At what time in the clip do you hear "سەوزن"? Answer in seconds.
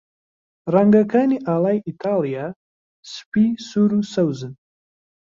4.13-4.53